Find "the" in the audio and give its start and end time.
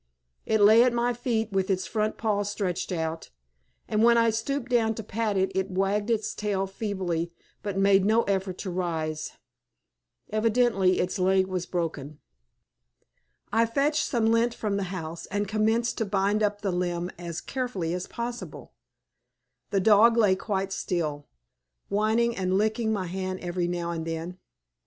14.77-14.85, 16.61-16.71, 19.69-19.79